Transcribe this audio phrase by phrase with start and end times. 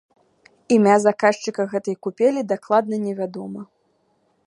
[0.77, 3.61] Імя заказчыка гэтай купелі дакладна невядома.